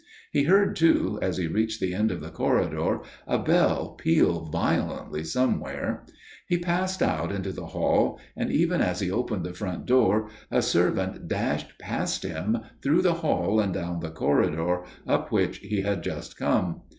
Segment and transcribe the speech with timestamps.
[0.31, 5.23] He heard, too, as he reached the end of the corridor, a bell peal violently
[5.23, 6.07] somewhere.
[6.47, 10.63] He passed out into the hall, and even as he opened the front door a
[10.63, 16.01] servant dashed past him through the hall and down the corridor, up which he had
[16.01, 16.81] just come.